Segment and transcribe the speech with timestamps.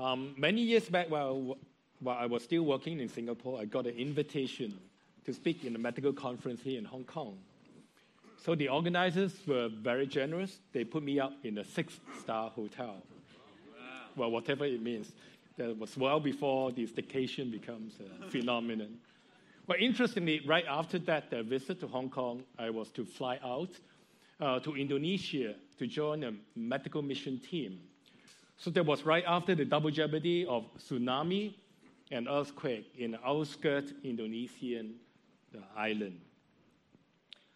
[0.00, 1.58] Um, many years back, while,
[1.98, 4.78] while I was still working in Singapore, I got an invitation
[5.26, 7.36] to speak in a medical conference here in Hong Kong.
[8.42, 10.60] So the organizers were very generous.
[10.72, 13.02] They put me up in a six star hotel.
[14.16, 15.12] Well, whatever it means.
[15.58, 18.96] That was well before the staycation becomes a phenomenon.
[19.66, 23.72] But interestingly, right after that the visit to Hong Kong, I was to fly out
[24.40, 27.80] uh, to Indonesia to join a medical mission team.
[28.60, 31.54] So that was right after the double jeopardy of tsunami
[32.10, 34.96] and earthquake in the outskirts Indonesian
[35.56, 36.20] uh, island.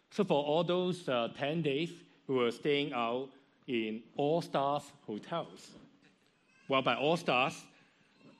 [0.09, 1.91] So for all those uh, 10 days,
[2.25, 3.29] we were staying out
[3.67, 5.69] in All Stars hotels.
[6.67, 7.53] Well, by All Stars,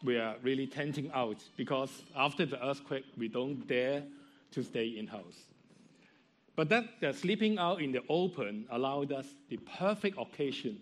[0.03, 4.01] we are really tenting out because after the earthquake, we don't dare
[4.53, 5.37] to stay in house.
[6.55, 10.79] But that sleeping out in the open allowed us the perfect occasion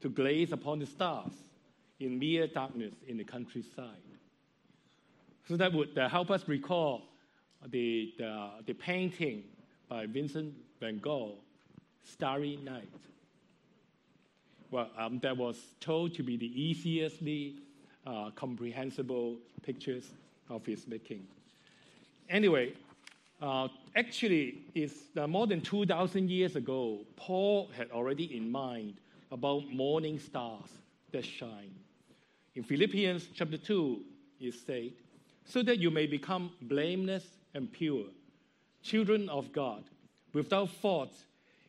[0.00, 1.32] to gaze upon the stars
[2.00, 3.88] in mere darkness in the countryside.
[5.48, 7.02] So that would uh, help us recall
[7.66, 9.44] the, the, the, painting
[9.88, 11.34] by Vincent van Gogh,
[12.04, 12.88] Starry Night.
[14.70, 17.56] Well, um, that was told to be the easiestly
[18.06, 20.10] uh, comprehensible pictures
[20.50, 21.26] of his making.
[22.28, 22.72] Anyway,
[23.40, 28.94] uh, actually, it's uh, more than 2,000 years ago, Paul had already in mind
[29.30, 30.68] about morning stars
[31.12, 31.74] that shine.
[32.54, 34.00] In Philippians chapter 2,
[34.40, 34.92] it said,
[35.44, 38.06] So that you may become blameless and pure,
[38.82, 39.84] children of God,
[40.32, 41.12] without fault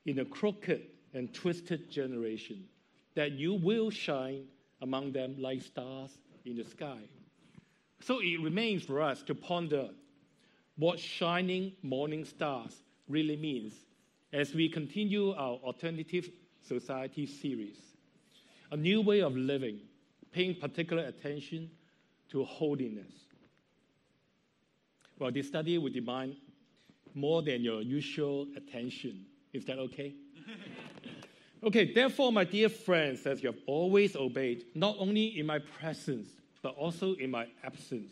[0.05, 0.81] in a crooked
[1.13, 2.63] and twisted generation,
[3.15, 4.45] that you will shine
[4.81, 6.99] among them like stars in the sky.
[8.01, 9.89] So it remains for us to ponder
[10.77, 13.73] what shining morning stars really means
[14.33, 16.29] as we continue our alternative
[16.67, 17.77] society series.
[18.71, 19.79] A new way of living,
[20.31, 21.69] paying particular attention
[22.29, 23.11] to holiness.
[25.19, 26.35] Well, this study will demand
[27.13, 29.25] more than your usual attention.
[29.53, 30.13] Is that okay?
[31.63, 36.27] okay, therefore, my dear friends, as you have always obeyed, not only in my presence,
[36.61, 38.11] but also in my absence,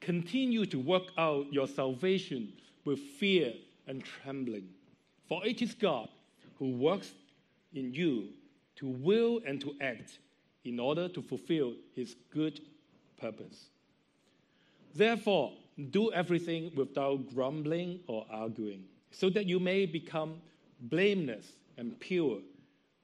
[0.00, 2.52] continue to work out your salvation
[2.84, 3.52] with fear
[3.86, 4.68] and trembling.
[5.28, 6.08] For it is God
[6.58, 7.12] who works
[7.74, 8.28] in you
[8.76, 10.18] to will and to act
[10.64, 12.60] in order to fulfill his good
[13.18, 13.70] purpose.
[14.94, 15.52] Therefore,
[15.90, 20.40] do everything without grumbling or arguing, so that you may become
[20.80, 21.46] blameless
[21.78, 22.38] and pure,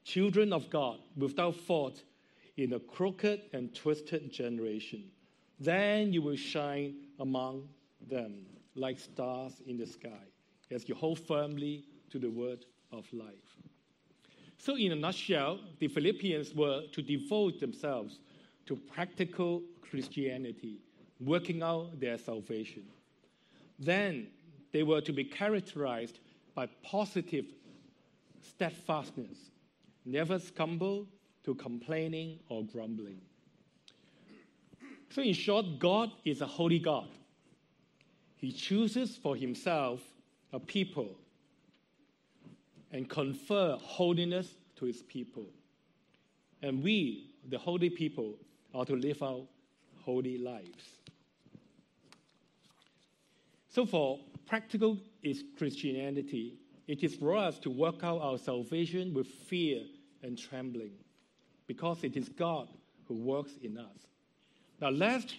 [0.04, 2.02] children of God without fault
[2.56, 5.04] in a crooked and twisted generation.
[5.58, 7.68] Then you will shine among
[8.08, 10.24] them like stars in the sky
[10.70, 13.56] as you hold firmly to the word of life.
[14.58, 18.18] So, in a nutshell, the Philippians were to devote themselves
[18.66, 20.78] to practical Christianity,
[21.20, 22.82] working out their salvation.
[23.78, 24.28] Then
[24.72, 26.18] they were to be characterized
[26.54, 27.46] by positive
[28.40, 29.50] steadfastness,
[30.04, 31.06] never succumb
[31.44, 33.20] to complaining or grumbling.
[35.10, 37.08] So, in short, God is a holy God.
[38.36, 40.00] He chooses for himself
[40.52, 41.16] a people
[42.92, 45.46] and confer holiness to his people.
[46.62, 48.34] And we, the holy people,
[48.74, 49.46] are to live out
[50.04, 50.84] holy lives.
[53.68, 56.54] So, for practical is Christianity,
[56.86, 59.82] it is for us to work out our salvation with fear
[60.22, 60.92] and trembling,
[61.66, 62.68] because it is God
[63.06, 64.06] who works in us.
[64.80, 65.36] Now, lest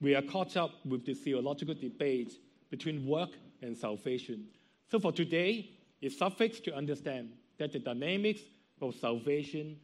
[0.00, 2.34] we are caught up with the theological debate
[2.70, 3.30] between work
[3.62, 4.46] and salvation.
[4.90, 8.40] So, for today, it's suffice to understand that the dynamics
[8.80, 9.78] of salvation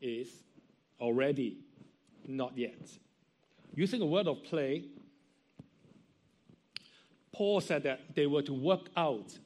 [0.00, 0.28] is
[1.00, 1.58] already,
[2.26, 2.88] not yet.
[3.74, 4.84] Using a word of play,
[7.32, 9.38] Paul said that they were to work out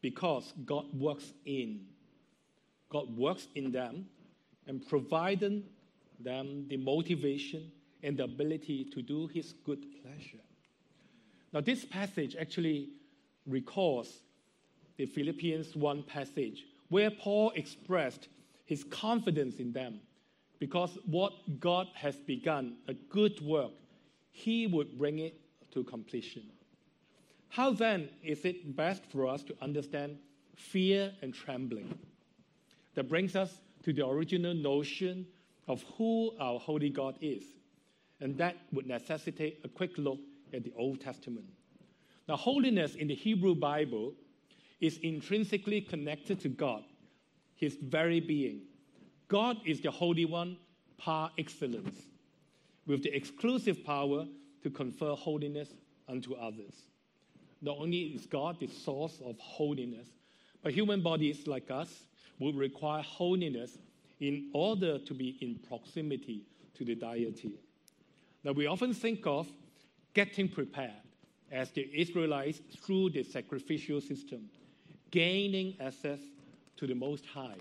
[0.00, 1.80] because God works in.
[2.88, 4.06] God works in them
[4.66, 5.64] and providing
[6.20, 7.70] them the motivation
[8.02, 10.42] and the ability to do his good pleasure.
[11.52, 12.90] Now, this passage actually
[13.46, 14.23] recalls
[14.96, 18.28] the Philippians 1 passage where Paul expressed
[18.64, 20.00] his confidence in them
[20.58, 23.72] because what God has begun, a good work,
[24.30, 25.40] he would bring it
[25.72, 26.44] to completion.
[27.48, 30.18] How then is it best for us to understand
[30.56, 31.98] fear and trembling?
[32.94, 35.26] That brings us to the original notion
[35.68, 37.44] of who our holy God is.
[38.20, 40.18] And that would necessitate a quick look
[40.52, 41.46] at the Old Testament.
[42.28, 44.14] Now, holiness in the Hebrew Bible
[44.80, 46.82] is intrinsically connected to God,
[47.54, 48.62] his very being.
[49.28, 50.56] God is the Holy One
[50.98, 51.96] par excellence.
[52.86, 54.26] with the exclusive power
[54.62, 55.68] to confer holiness
[56.08, 56.74] unto others.
[57.62, 60.08] Not only is God the source of holiness,
[60.62, 62.04] but human bodies like us
[62.38, 63.78] will require holiness
[64.20, 66.42] in order to be in proximity
[66.74, 67.52] to the deity.
[68.42, 69.48] Now, we often think of
[70.12, 70.92] getting prepared
[71.50, 74.50] as the Israelites through the sacrificial system,
[75.10, 76.18] gaining access
[76.76, 77.58] to the Most High.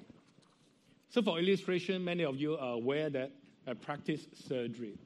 [1.09, 3.31] So, for illustration, many of you are aware that
[3.67, 4.97] I practice surgery.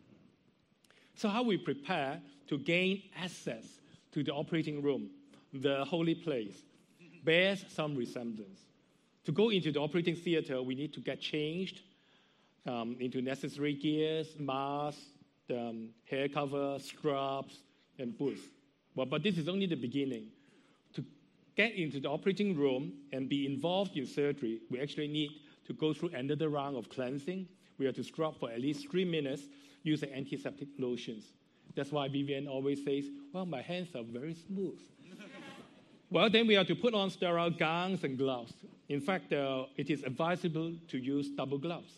[1.16, 3.66] So, how we prepare to gain access
[4.14, 5.10] to the operating room,
[5.54, 6.64] the holy place,
[7.24, 8.62] bears some resemblance.
[9.26, 11.82] To go into the operating theater, we need to get changed
[12.66, 15.02] um, into necessary gears, masks,
[15.50, 17.58] um, hair cover, scrubs,
[18.00, 18.42] and boots.
[18.96, 20.28] Well, but this is only the beginning.
[21.58, 25.32] Get into the operating room and be involved in surgery, we actually need
[25.66, 27.48] to go through another round of cleansing.
[27.80, 29.42] We have to scrub for at least three minutes
[29.82, 31.34] using antiseptic lotions.
[31.76, 34.80] That's why Vivian always says, Well, my hands are very smooth.
[36.12, 38.54] well, then we have to put on sterile gowns and gloves.
[38.90, 41.92] In fact, uh, it is advisable to use double gloves.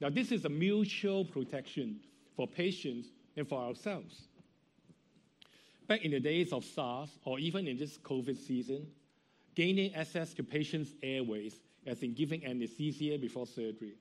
[0.00, 2.00] Now, this is a mutual protection
[2.36, 4.27] for patients and for ourselves.
[5.88, 8.86] Back in the days of SARS, or even in this COVID season,
[9.54, 11.54] gaining access to patients' airways,
[11.86, 13.94] as in giving anesthesia before surgery,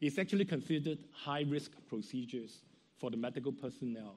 [0.00, 2.58] is actually considered high risk procedures
[2.98, 4.14] for the medical personnel.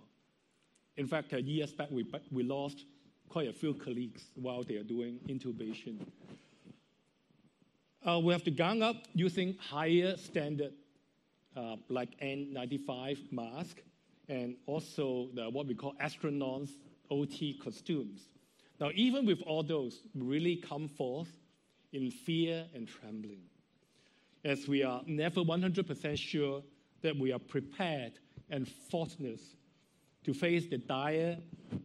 [0.96, 2.86] In fact, years back, we, we lost
[3.30, 5.98] quite a few colleagues while they are doing intubation.
[8.06, 10.74] Uh, we have to gang up using higher standard,
[11.58, 13.78] uh, like N95 mask,
[14.30, 16.70] and also the, what we call astronauts
[17.12, 18.22] OT costumes.
[18.80, 21.30] Now, even with all those, we really come forth
[21.94, 23.44] in fear and trembling,
[24.44, 26.64] as we are never 100% sure
[27.02, 28.14] that we are prepared
[28.50, 29.42] and faultless
[30.24, 31.38] to face the dire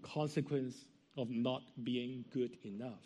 [0.03, 0.85] consequence
[1.17, 3.03] of not being good enough.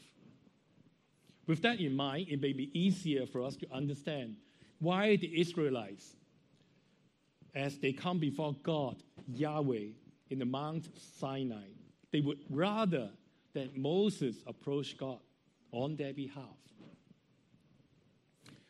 [1.47, 4.37] With that in mind, it may be easier for us to understand
[4.79, 6.15] why the Israelites,
[7.55, 9.89] as they come before God, Yahweh,
[10.31, 10.89] in the Mount
[11.19, 11.67] Sinai,
[12.13, 13.11] they would rather
[13.55, 15.21] that Moses approach God
[15.73, 16.45] on their behalf.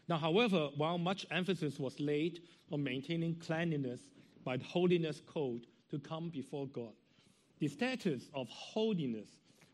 [0.08, 2.40] Now, however, while much emphasis was laid
[2.72, 4.00] on maintaining cleanliness
[4.44, 6.94] by the holiness code to come before God,
[7.60, 9.28] the status of holiness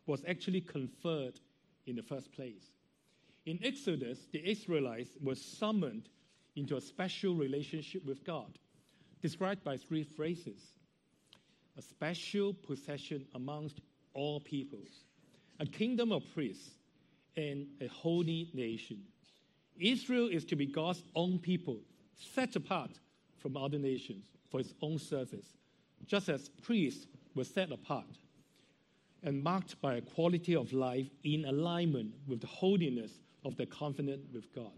[0.05, 1.39] was actually conferred
[1.87, 2.71] in the first place.
[3.45, 6.09] In Exodus, the Israelites were summoned
[6.55, 8.59] into a special relationship with God,
[9.21, 10.73] described by three phrases
[11.77, 13.79] a special possession amongst
[14.13, 15.05] all peoples,
[15.59, 16.71] a kingdom of priests,
[17.35, 18.99] and a holy nation.
[19.79, 21.77] Israel is to be God's own people,
[22.17, 22.91] set apart
[23.37, 25.45] from other nations for its own service,
[26.07, 28.17] just as priests were set apart
[29.23, 33.11] and marked by a quality of life in alignment with the holiness
[33.45, 34.71] of their covenant with God.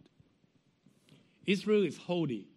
[1.46, 2.48] Israel is holy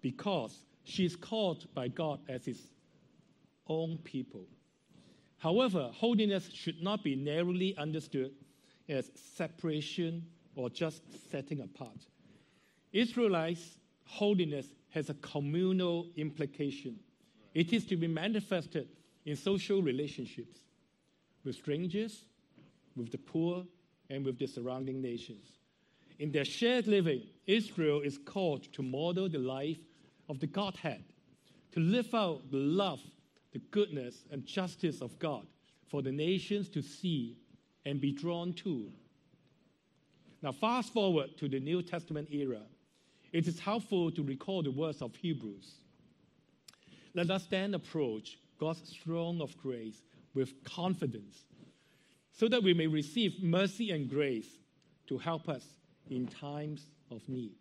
[0.00, 2.71] because she is called by God as his
[3.68, 4.46] own people.
[5.38, 8.32] However, holiness should not be narrowly understood
[8.88, 10.24] as separation
[10.54, 12.06] or just setting apart.
[12.92, 16.98] Israelites' holiness has a communal implication.
[17.54, 18.88] It is to be manifested
[19.24, 20.60] in social relationships
[21.44, 22.24] with strangers,
[22.96, 23.64] with the poor,
[24.10, 25.46] and with the surrounding nations.
[26.18, 29.78] In their shared living, Israel is called to model the life
[30.28, 31.02] of the Godhead,
[31.72, 33.00] to live out the love
[33.52, 35.46] the goodness and justice of God
[35.88, 37.36] for the nations to see
[37.84, 38.90] and be drawn to.
[40.42, 42.62] Now, fast forward to the New Testament era.
[43.32, 45.74] It is helpful to recall the words of Hebrews.
[47.14, 50.02] Let us then approach God's throne of grace
[50.34, 51.44] with confidence
[52.32, 54.48] so that we may receive mercy and grace
[55.06, 55.64] to help us
[56.08, 57.52] in times of need.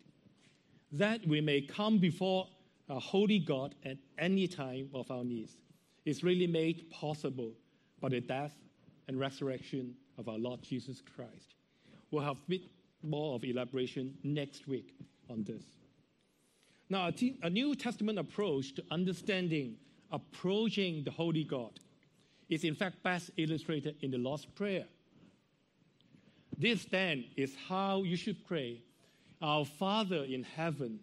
[0.93, 2.47] That we may come before
[2.89, 5.51] a holy God at any time of our needs
[6.05, 7.51] is really made possible
[7.99, 8.53] by the death
[9.07, 11.55] and resurrection of our Lord Jesus Christ.
[12.09, 12.61] We'll have a bit
[13.03, 14.93] more of elaboration next week
[15.29, 15.63] on this.
[16.89, 17.09] Now,
[17.41, 19.77] a, New Testament approach to understanding
[20.11, 21.79] approaching the Holy God
[22.49, 24.85] is in fact best illustrated in the Lord's Prayer.
[26.57, 28.81] This then is how you should pray
[29.41, 30.99] Our Father in heaven,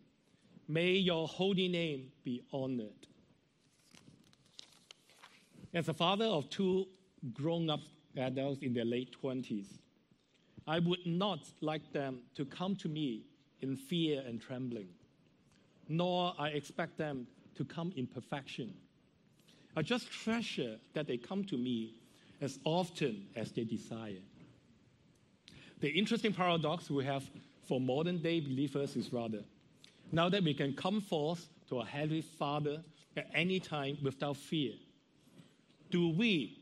[0.68, 3.06] may your holy name be honored.
[5.74, 6.86] As a father of two
[7.34, 7.80] grown up
[8.16, 9.66] adults in their late 20s,
[10.66, 13.24] I would not like them to come to me
[13.60, 14.88] in fear and trembling,
[15.88, 18.74] nor I expect them to come in perfection.
[19.76, 21.94] I just treasure that they come to me
[22.40, 24.22] as often as they desire.
[25.80, 27.28] The interesting paradox we have
[27.66, 29.44] for modern day believers is rather
[30.10, 32.82] now that we can come forth to a Heavenly Father
[33.16, 34.72] at any time without fear,
[35.90, 36.58] do we,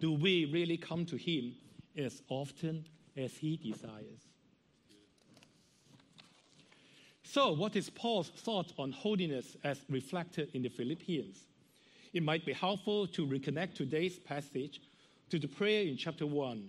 [0.00, 1.54] do we really come to Him
[1.96, 2.84] as often
[3.16, 4.26] as He desires?
[7.24, 11.46] So, what is Paul's thought on holiness as reflected in the Philippians?
[12.12, 14.80] It might be helpful to reconnect today's passage
[15.30, 16.68] to the prayer in chapter 1,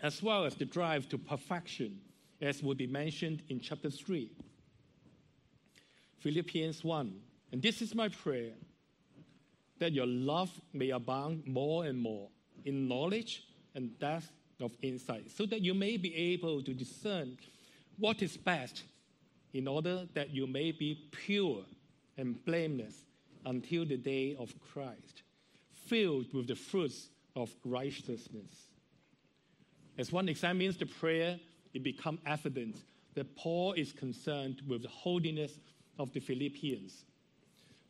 [0.00, 1.98] as well as the drive to perfection,
[2.40, 4.30] as will be mentioned in chapter 3.
[6.20, 7.20] Philippians 1.
[7.50, 8.52] And this is my prayer
[9.82, 12.28] that your love may abound more and more
[12.64, 13.42] in knowledge
[13.74, 17.36] and depth of insight, so that you may be able to discern
[17.98, 18.84] what is best,
[19.52, 21.64] in order that you may be pure
[22.16, 22.94] and blameless
[23.44, 25.24] until the day of Christ,
[25.88, 28.68] filled with the fruits of righteousness.
[29.98, 31.40] As one examines the prayer,
[31.74, 32.76] it becomes evident
[33.14, 35.58] that Paul is concerned with the holiness
[35.98, 37.04] of the Philippians.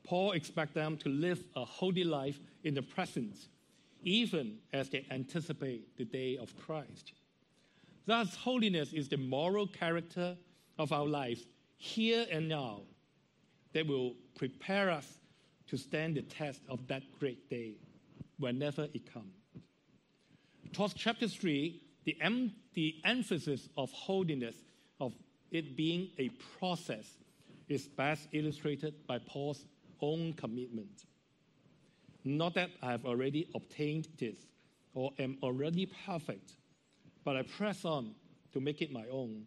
[0.04, 3.37] Paul expects them to live a holy life in the present,
[4.02, 7.12] even as they anticipate the day of Christ.
[8.06, 10.37] Thus, holiness is the moral character
[10.78, 12.80] of our lives here and now
[13.73, 15.18] that will prepare us
[15.68, 17.75] to stand the test of that great day
[18.38, 19.35] whenever it comes.
[20.73, 24.56] Towards chapter 3, the, em- the emphasis of holiness,
[25.00, 25.12] of
[25.50, 27.06] it being a process,
[27.68, 29.64] is best illustrated by Paul's
[30.02, 31.04] own commitment.
[32.25, 34.37] Not that I have already obtained this
[34.94, 36.52] or am already perfect,
[37.25, 38.14] but I press on
[38.52, 39.47] to make it my own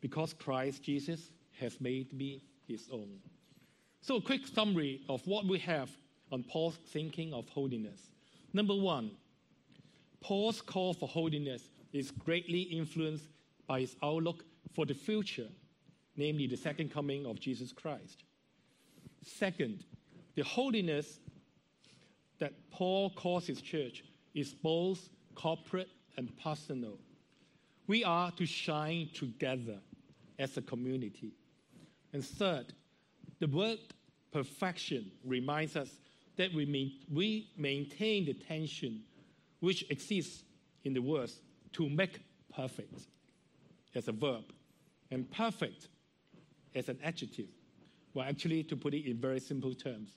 [0.00, 3.18] because Christ Jesus has made me his own.
[4.00, 5.90] So, a quick summary of what we have
[6.30, 8.10] on Paul's thinking of holiness.
[8.52, 9.12] Number one,
[10.20, 13.26] Paul's call for holiness is greatly influenced
[13.66, 14.44] by his outlook
[14.74, 15.48] for the future,
[16.16, 18.24] namely the second coming of Jesus Christ.
[19.24, 19.84] Second,
[20.34, 21.18] the holiness
[22.38, 24.04] that Paul calls his church
[24.34, 26.98] is both corporate and personal.
[27.86, 29.78] We are to shine together
[30.38, 31.32] as a community.
[32.12, 32.72] And third,
[33.40, 33.78] the word
[34.32, 35.90] perfection reminds us
[36.36, 39.02] that we, main, we maintain the tension
[39.60, 40.42] which exists
[40.84, 41.40] in the words
[41.72, 42.20] to make
[42.54, 43.06] perfect
[43.94, 44.44] as a verb
[45.10, 45.88] and perfect
[46.74, 47.48] as an adjective.
[48.14, 50.10] Well, actually, to put it in very simple terms,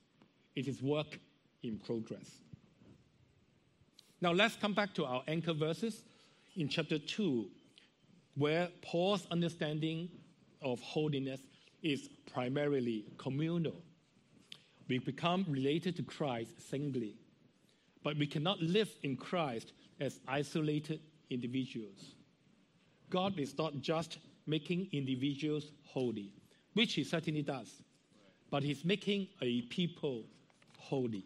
[0.55, 1.19] it is work
[1.63, 2.29] in progress.
[4.21, 6.03] Now, let's come back to our anchor verses
[6.55, 7.47] in chapter 2,
[8.35, 10.09] where Paul's understanding
[10.61, 11.41] of holiness
[11.81, 13.81] is primarily communal.
[14.87, 17.15] We become related to Christ singly,
[18.03, 20.99] but we cannot live in Christ as isolated
[21.29, 22.13] individuals.
[23.09, 26.31] God is not just making individuals holy,
[26.73, 27.83] which He certainly does,
[28.49, 30.23] but He's making a people
[30.77, 31.25] holy.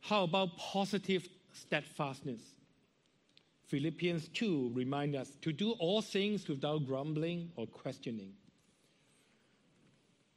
[0.00, 2.40] How about positive steadfastness?
[3.66, 8.32] Philippians 2 remind us to do all things without grumbling or questioning,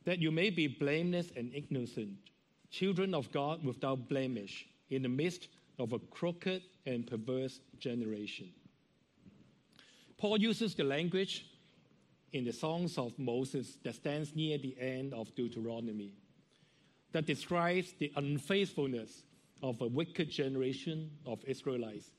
[0.04, 2.12] that you may be blameless and innocent,
[2.70, 5.48] children of God without blemish, in the midst
[5.80, 8.50] of a crooked and perverse generation.
[10.18, 11.46] Paul uses the language
[12.34, 16.14] in the songs of Moses that stands near the end of Deuteronomy
[17.12, 19.24] that describes the unfaithfulness
[19.62, 22.12] of a wicked generation of Israelites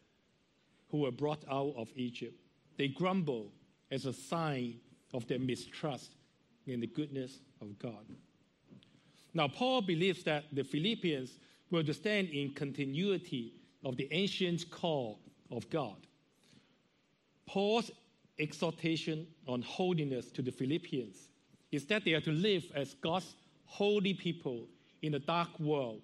[0.91, 2.35] who were brought out of Egypt.
[2.77, 3.51] They grumble
[3.91, 4.77] as a sign
[5.15, 6.13] of their mistrust
[6.67, 8.07] in the goodness of God.
[9.35, 11.39] Now, Paul believes that the Philippians
[11.71, 13.55] were to stand in continuity
[13.85, 15.97] of the ancient call of God.
[17.47, 17.91] Paul's
[18.39, 21.29] exhortation on holiness to the Philippians
[21.71, 23.35] is that they are to live as God's
[23.65, 24.67] holy people
[25.03, 26.03] in a dark world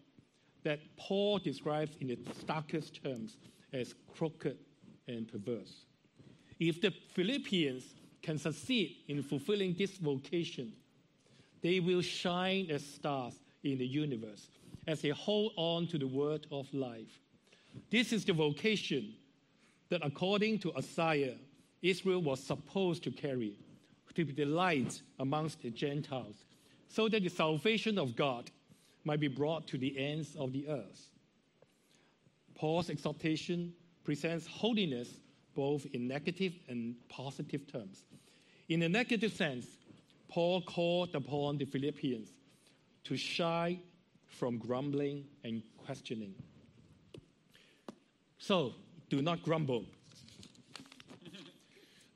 [0.65, 3.37] that Paul describes in its starkest terms
[3.73, 4.59] as crooked
[5.07, 5.85] and perverse.
[6.59, 7.85] If the Philippians
[8.23, 10.73] can succeed in fulfilling this vocation,
[11.63, 14.49] they will shine as stars in the universe
[14.87, 17.21] as they hold on to the word of life.
[17.91, 19.15] This is the vocation
[19.91, 21.37] that, according to Isaiah,
[21.83, 23.59] Israel was supposed to carry
[24.15, 26.45] to be the light amongst the Gentiles,
[26.89, 28.51] so that the salvation of God
[29.05, 31.11] might be brought to the ends of the earth.
[32.55, 35.21] Paul's exhortation presents holiness
[35.55, 38.03] both in negative and positive terms.
[38.69, 39.67] In a negative sense,
[40.29, 42.29] Paul called upon the Philippians
[43.05, 43.79] to shy
[44.27, 46.35] from grumbling and questioning.
[48.39, 48.75] So,
[49.09, 49.85] do not grumble.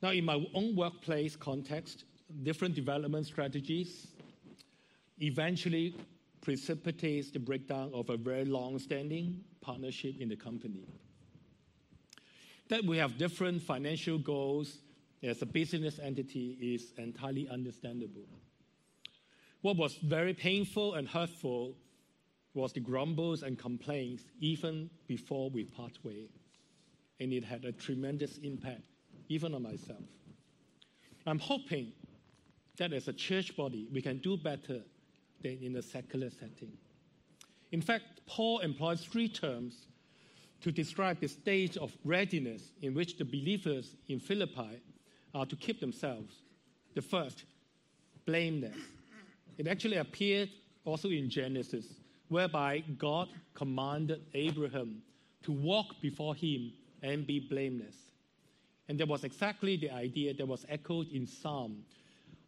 [0.03, 2.03] Now, in my own workplace context,
[2.43, 4.07] different development strategies
[5.19, 5.95] eventually
[6.41, 10.85] precipitates the breakdown of a very long-standing partnership in the company.
[12.67, 14.79] That we have different financial goals
[15.23, 18.27] as a business entity is entirely understandable.
[19.61, 21.77] What was very painful and hurtful
[22.53, 26.31] was the grumbles and complaints even before we part ways,
[27.21, 28.83] and it had a tremendous impact
[29.33, 30.05] even on myself.
[31.25, 31.91] I'm hoping
[32.77, 34.81] that as a church body, we can do better
[35.41, 36.77] than in a secular setting.
[37.71, 39.87] In fact, Paul employs three terms
[40.61, 44.79] to describe the stage of readiness in which the believers in Philippi
[45.33, 46.35] are to keep themselves.
[46.93, 47.43] The first,
[48.25, 48.77] blameless.
[49.57, 50.49] It actually appeared
[50.85, 51.85] also in Genesis,
[52.29, 55.01] whereby God commanded Abraham
[55.43, 56.71] to walk before him
[57.01, 57.95] and be blameless.
[58.89, 61.83] And that was exactly the idea that was echoed in Psalm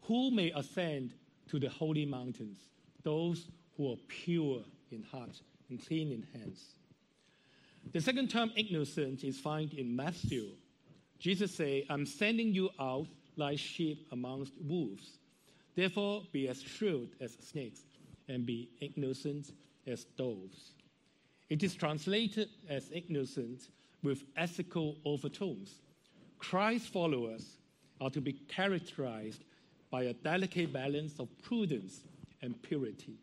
[0.03, 1.13] Who may ascend
[1.49, 2.57] to the holy mountains?
[3.03, 6.75] Those who are pure in heart and clean in hands.
[7.91, 10.49] The second term, innocent, is found in Matthew.
[11.19, 15.19] Jesus say, I'm sending you out like sheep amongst wolves.
[15.75, 17.81] Therefore, be as shrewd as snakes
[18.27, 19.51] and be innocent
[19.85, 20.71] as doves.
[21.49, 23.69] It is translated as innocent
[24.01, 25.81] with ethical overtones.
[26.39, 27.57] Christ's followers
[28.01, 29.43] are to be characterized
[29.89, 32.03] by a delicate balance of prudence
[32.41, 33.17] and purity.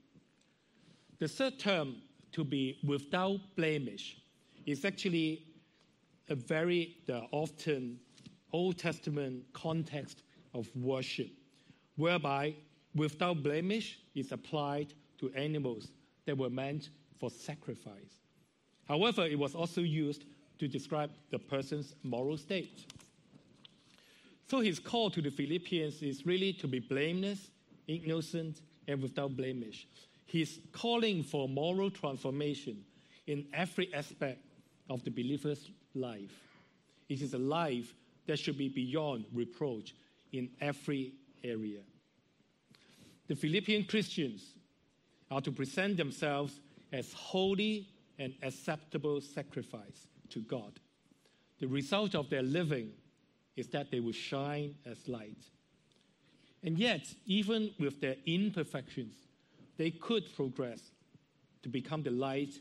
[1.19, 1.97] The third term,
[2.33, 4.17] to be without blemish,
[4.67, 5.45] is actually
[6.29, 6.97] a very
[7.31, 7.99] often
[8.53, 10.23] Old Testament context
[10.55, 11.31] of worship,
[11.97, 12.55] whereby
[12.95, 15.91] without blemish is applied to animals
[16.27, 18.21] that were meant for sacrifice.
[18.89, 20.25] However, it was also used
[20.59, 22.87] to describe the person's moral state.
[24.53, 27.51] So his call to the Philippians is really to be blameless,
[27.89, 29.89] innocent, and without blemish.
[30.27, 32.85] He's calling for moral transformation
[33.27, 34.45] in every aspect
[34.91, 36.39] of the believer's life.
[37.09, 37.95] It is a life
[38.27, 39.95] that should be beyond reproach
[40.33, 41.81] in every area.
[43.29, 44.53] The Philippian Christians
[45.31, 46.61] are to present themselves
[46.93, 47.89] as holy
[48.19, 50.79] and acceptable sacrifice to God.
[51.59, 52.93] The result of their living
[53.57, 55.45] is that they will shine as light.
[56.63, 59.15] And yet, even with their imperfections,
[59.77, 60.81] they could progress
[61.63, 62.55] to become the light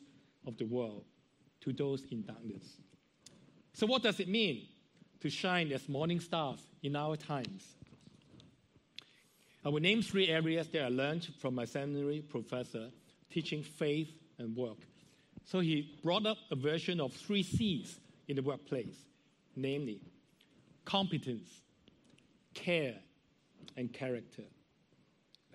[0.45, 1.05] of the world
[1.61, 2.77] to those in darkness.
[3.73, 4.67] So, what does it mean
[5.21, 7.75] to shine as morning stars in our times?
[9.63, 12.89] I will name three areas that I learned from my seminary professor
[13.29, 14.79] teaching faith and work.
[15.45, 19.05] So, he brought up a version of three C's in the workplace
[19.55, 20.01] namely,
[20.85, 21.61] competence,
[22.53, 22.95] care,
[23.77, 24.43] and character.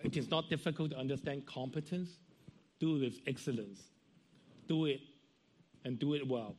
[0.03, 2.19] It is not difficult to understand competence.
[2.79, 3.81] Do it with excellence.
[4.67, 5.01] Do it
[5.85, 6.55] and do it well.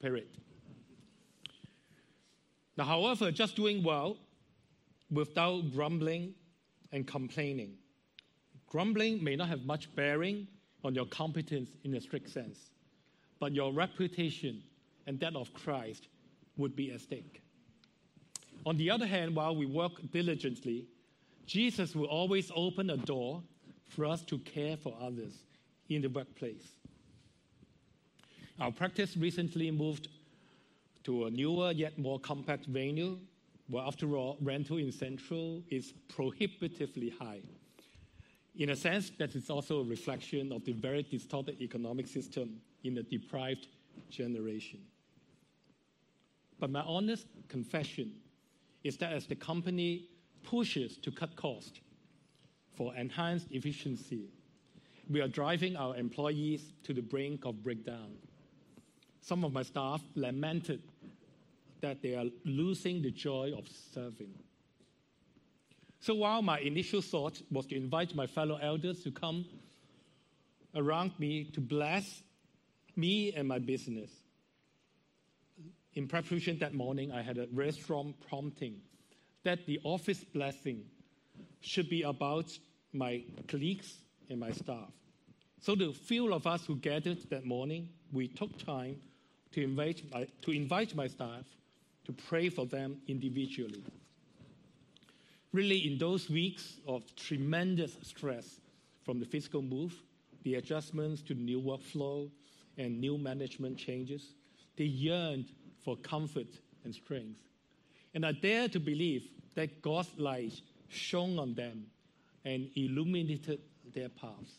[0.00, 0.28] Period.
[2.76, 4.16] Now, however, just doing well
[5.10, 6.34] without grumbling
[6.92, 7.74] and complaining.
[8.66, 10.48] Grumbling may not have much bearing
[10.82, 12.70] on your competence in a strict sense,
[13.38, 14.62] but your reputation
[15.06, 16.08] and that of Christ
[16.56, 17.43] would be at stake.
[18.66, 20.86] On the other hand, while we work diligently,
[21.46, 23.42] Jesus will always open a door
[23.88, 25.42] for us to care for others
[25.90, 26.76] in the workplace.
[28.58, 30.08] Our practice recently moved
[31.04, 33.18] to a newer yet more compact venue,
[33.68, 37.42] where after all, rental in Central is prohibitively high.
[38.56, 42.96] In a sense, that is also a reflection of the very distorted economic system in
[42.98, 43.66] a deprived
[44.08, 44.80] generation.
[46.60, 48.12] But my honest confession
[48.84, 50.08] is that as the company
[50.42, 51.80] pushes to cut costs
[52.76, 54.28] for enhanced efficiency,
[55.10, 58.16] we are driving our employees to the brink of breakdown
[59.24, 60.82] some of my staff lamented
[61.80, 64.34] that they are losing the joy of serving.
[66.00, 69.46] So while my initial thought was to invite my fellow elders to come
[70.74, 72.22] around me to bless
[72.96, 74.10] me and my business,
[75.94, 78.80] in preparation that morning, I had a very strong prompting
[79.44, 80.84] that the office blessing
[81.60, 82.46] should be about
[82.92, 83.94] my colleagues
[84.28, 84.90] and my staff.
[85.60, 88.96] So the few of us who gathered that morning, we took time
[89.52, 91.44] to invite, my, to invite my staff
[92.06, 93.82] to pray for them individually.
[95.54, 98.60] really in those weeks of tremendous stress
[99.04, 99.94] from the physical move,
[100.42, 102.28] the adjustments to new workflow,
[102.76, 104.34] and new management changes,
[104.76, 105.46] they yearned
[105.84, 106.46] for comfort
[106.84, 107.40] and strength.
[108.14, 111.86] And I dare to believe that God's light shone on them
[112.44, 113.60] and illuminated
[113.94, 114.58] their paths.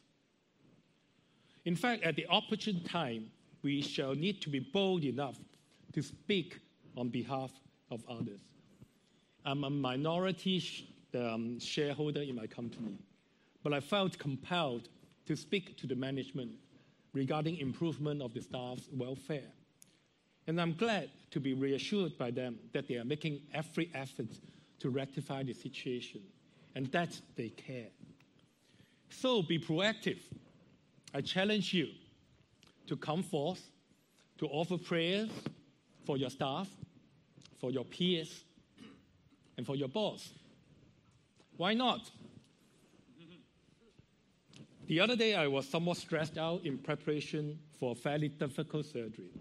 [1.65, 3.31] In fact, at the opportune time,
[3.63, 5.38] we shall need to be bold enough
[5.93, 6.59] to speak
[6.95, 7.51] on behalf
[7.89, 8.41] of others.
[9.45, 10.63] I'm a minority
[11.15, 12.97] um, shareholder in my company,
[13.63, 14.89] but I felt compelled
[15.25, 16.51] to speak to the management
[17.13, 19.54] regarding improvement of the staff's welfare.
[20.47, 24.27] And I'm glad to be reassured by them that they are making every effort
[24.79, 26.21] to rectify the situation
[26.75, 27.88] and that they care.
[29.10, 30.19] So be proactive.
[31.13, 31.88] I challenge you
[32.88, 33.62] to come forth,
[34.38, 35.29] to offer prayers
[36.05, 36.67] for your staff,
[37.60, 38.43] for your peers,
[39.58, 40.31] and for your boss.
[41.58, 42.12] Why not?
[44.88, 49.31] The other day, I was somewhat stressed out in preparation for a fairly difficult surgery.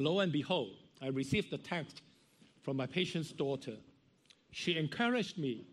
[0.00, 2.00] Lo and behold, I received a text
[2.62, 3.76] from my patient's daughter.
[4.50, 5.66] She encouraged me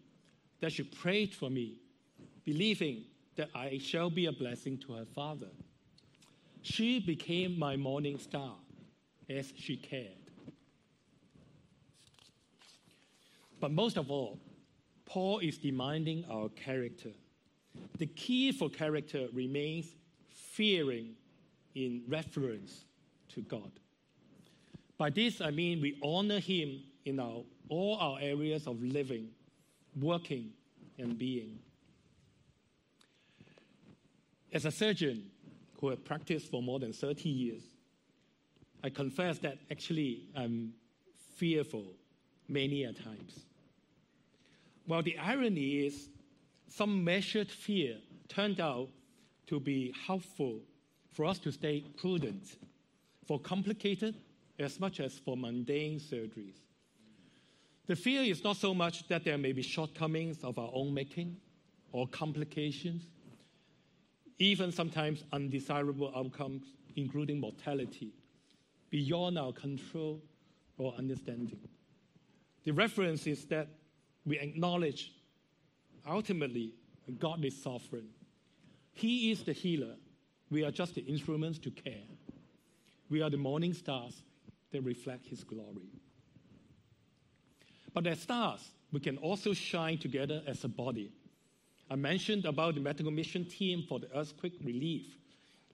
[0.60, 1.78] that she prayed for me,
[2.44, 3.06] believing
[3.38, 5.48] that I shall be a blessing to her father.
[6.62, 8.56] She became my morning star
[9.30, 10.12] as she cared.
[13.62, 14.40] But most of all,
[15.06, 17.12] Paul is demanding our character.
[17.98, 19.96] The key for character remains
[20.28, 21.16] fearing
[21.76, 22.84] in reference
[23.30, 23.72] to God.
[24.98, 29.30] By this, I mean we honor Him in our, all our areas of living,
[30.00, 30.52] working,
[30.98, 31.60] and being.
[34.52, 35.30] As a surgeon
[35.80, 37.62] who has practiced for more than 30 years,
[38.84, 40.74] I confess that actually I'm
[41.36, 41.86] fearful
[42.48, 43.46] many a times.
[44.88, 46.10] Well, the irony is,
[46.70, 47.98] some measured fear
[48.30, 48.90] turned out
[49.48, 50.60] to be helpful
[51.12, 52.58] for us to stay prudent
[53.28, 54.16] for complicated
[54.60, 56.58] as much as for mundane surgeries.
[57.86, 61.38] The fear is not so much that there may be shortcomings of our own making
[61.92, 63.04] or complications,
[64.40, 66.64] even sometimes undesirable outcomes,
[66.96, 68.14] including mortality,
[68.90, 70.22] beyond our control
[70.78, 71.60] or understanding.
[72.66, 73.70] The reference is that
[74.26, 75.14] we acknowledge
[76.08, 76.74] ultimately
[77.20, 78.10] God is sovereign.
[78.94, 79.96] He is the healer.
[80.50, 82.04] We are just the instruments to care.
[83.10, 84.24] We are the morning stars
[84.72, 85.90] that reflect His glory.
[87.94, 91.12] But as stars, we can also shine together as a body.
[91.90, 95.06] I mentioned about the medical mission team for the earthquake relief,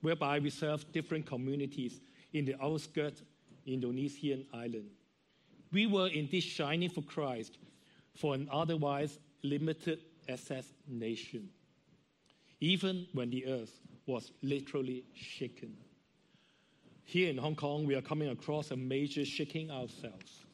[0.00, 2.00] whereby we serve different communities
[2.32, 3.22] in the outskirts
[3.66, 4.90] Indonesian island.
[5.72, 7.58] We were indeed shining for Christ
[8.14, 11.48] for an otherwise limited access nation,
[12.60, 15.76] even when the earth was literally shaken.
[17.04, 20.44] Here in Hong Kong, we are coming across a major shaking ourselves.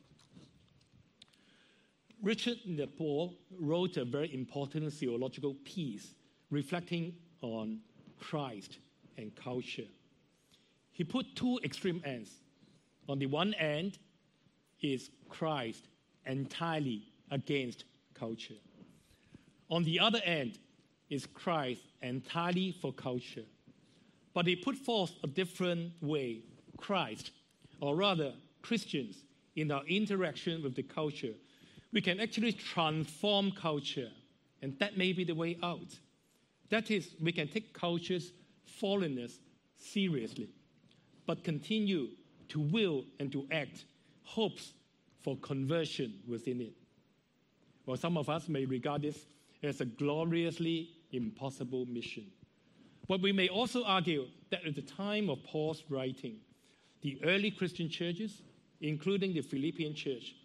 [2.22, 6.14] Richard Niebuhr wrote a very important theological piece
[6.50, 7.80] reflecting on
[8.18, 8.78] Christ
[9.16, 9.88] and culture.
[10.92, 12.30] He put two extreme ends.
[13.08, 13.98] On the one end
[14.82, 15.88] is Christ
[16.26, 18.60] entirely against culture.
[19.70, 20.58] On the other end
[21.08, 23.46] is Christ entirely for culture.
[24.40, 26.44] But he put forth a different way
[26.78, 27.30] Christ,
[27.78, 31.34] or rather Christians, in our interaction with the culture.
[31.92, 34.08] We can actually transform culture,
[34.62, 35.94] and that may be the way out.
[36.70, 38.32] That is, we can take culture's
[38.80, 39.32] fallenness
[39.76, 40.48] seriously,
[41.26, 42.08] but continue
[42.48, 43.84] to will and to act
[44.22, 44.72] hopes
[45.22, 46.72] for conversion within it.
[47.84, 49.18] Well, some of us may regard this
[49.62, 52.24] as a gloriously impossible mission.
[53.10, 56.36] But we may also argue that at the time of Paul's writing,
[57.02, 58.40] the early Christian churches,
[58.80, 60.36] including the Philippian church,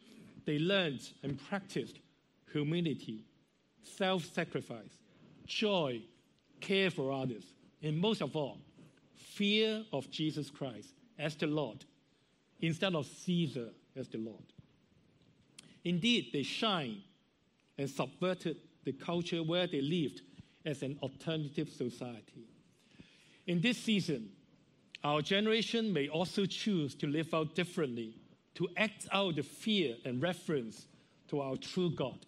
[0.47, 1.99] they learned and practiced
[2.51, 3.23] humility,
[3.83, 4.97] self sacrifice,
[5.45, 6.01] joy,
[6.59, 7.43] care for others,
[7.83, 8.57] and most of all,
[9.13, 11.85] fear of Jesus Christ as the Lord
[12.61, 14.53] instead of Caesar as the Lord.
[15.83, 17.03] Indeed, they shine
[17.77, 20.23] and subverted the culture where they lived
[20.65, 22.47] as an alternative society.
[23.47, 24.29] In this season,
[25.03, 28.15] our generation may also choose to live out differently,
[28.55, 30.87] to act out the fear and reference
[31.27, 32.25] to our true God,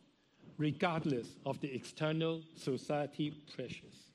[0.58, 4.12] regardless of the external society pressures.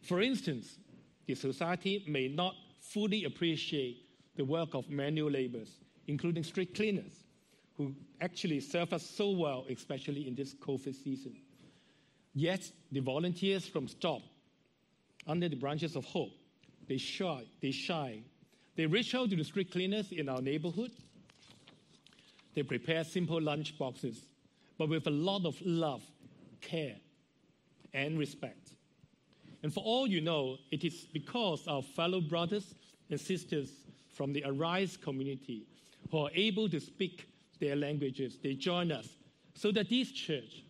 [0.00, 0.78] For instance,
[1.26, 7.12] the society may not fully appreciate the work of manual laborers, including street cleaners,
[7.76, 11.36] who actually serve us so well, especially in this COVID season.
[12.34, 14.22] Yet, the volunteers from STOP,
[15.26, 16.32] under the branches of Hope,
[16.88, 18.22] they shine, they.
[18.74, 20.90] They reach out to the street cleaners in our neighborhood.
[22.54, 24.26] They prepare simple lunch boxes,
[24.78, 26.02] but with a lot of love,
[26.60, 26.96] care,
[27.92, 28.70] and respect.
[29.62, 32.74] And for all you know, it is because our fellow brothers
[33.10, 33.70] and sisters
[34.14, 35.66] from the Arise community
[36.10, 37.28] who are able to speak
[37.60, 39.08] their languages, they join us
[39.54, 40.64] so that this church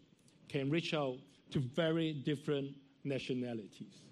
[0.49, 1.17] can reach out
[1.51, 4.03] to very different nationalities.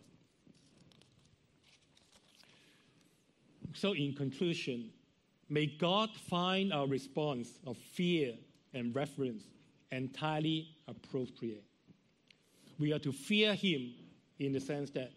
[3.72, 4.90] So, in conclusion,
[5.48, 8.34] may God find our response of fear
[8.74, 9.44] and reverence
[9.92, 11.64] entirely appropriate.
[12.78, 13.92] We are to fear Him
[14.38, 15.12] in the sense that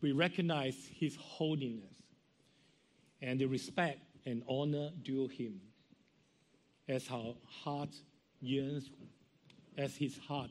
[0.00, 1.94] we recognize His holiness
[3.20, 5.60] and the respect and honor due Him
[6.88, 7.94] as our heart
[8.40, 8.90] yearns,
[9.78, 10.50] as His heart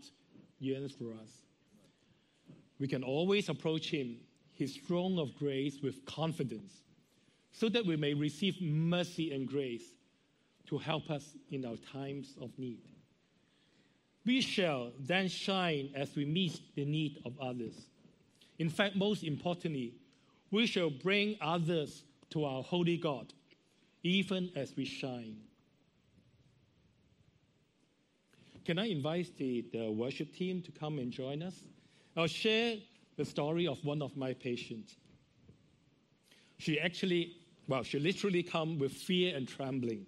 [0.59, 1.31] yearns for us.
[2.79, 4.17] We can always approach Him,
[4.53, 6.81] His throne of grace, with confidence
[7.51, 9.93] so that we may receive mercy and grace
[10.67, 12.79] to help us in our times of need.
[14.25, 17.73] We shall then shine as we meet the need of others.
[18.59, 19.93] In fact, most importantly,
[20.51, 23.33] we shall bring others to our holy God,
[24.03, 25.37] even as we shine.
[28.63, 31.55] Can I invite the, the worship team to come and join us?
[32.15, 32.77] I'll share
[33.17, 34.95] the story of one of my patients.
[36.57, 37.37] She actually
[37.71, 40.05] well, she literally come with fear and trembling.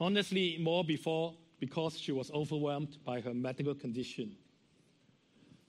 [0.00, 4.34] Honestly, more before because she was overwhelmed by her medical condition.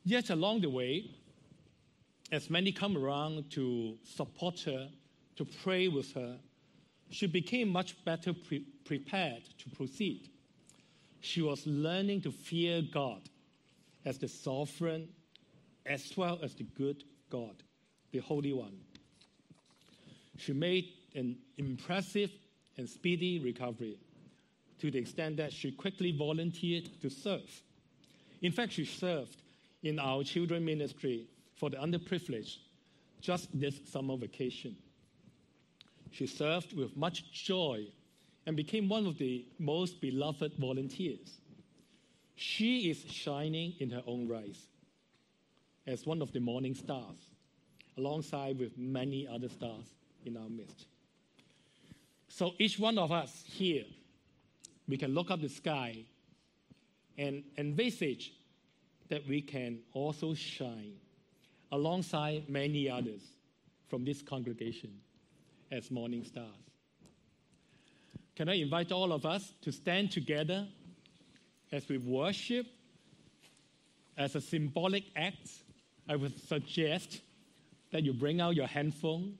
[0.05, 1.11] Yet along the way,
[2.31, 4.87] as many come around to support her,
[5.35, 6.37] to pray with her,
[7.09, 10.29] she became much better pre- prepared to proceed.
[11.19, 13.23] She was learning to fear God
[14.05, 15.09] as the sovereign
[15.85, 17.61] as well as the good God,
[18.13, 18.77] the Holy One.
[20.37, 22.31] She made an impressive
[22.77, 23.97] and speedy recovery
[24.79, 27.61] to the extent that she quickly volunteered to serve.
[28.41, 29.35] In fact, she served
[29.83, 32.57] in our children ministry for the underprivileged
[33.21, 34.75] just this summer vacation.
[36.11, 37.85] She served with much joy
[38.45, 41.41] and became one of the most beloved volunteers.
[42.35, 44.55] She is shining in her own right
[45.85, 47.17] as one of the morning stars,
[47.97, 49.85] alongside with many other stars
[50.25, 50.85] in our midst.
[52.29, 53.83] So each one of us here,
[54.87, 56.05] we can look up the sky
[57.17, 58.33] and envisage
[59.09, 60.93] that we can also shine
[61.71, 63.21] alongside many others
[63.87, 64.91] from this congregation
[65.71, 66.45] as morning stars.
[68.35, 70.67] Can I invite all of us to stand together
[71.71, 72.67] as we worship
[74.17, 75.49] as a symbolic act?
[76.07, 77.21] I would suggest
[77.91, 79.37] that you bring out your handphone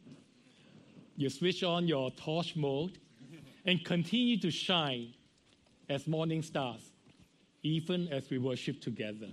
[1.20, 2.98] you switch on your torch mode
[3.66, 5.14] and continue to shine
[5.90, 6.94] as morning stars,
[7.62, 9.28] even as we worship together.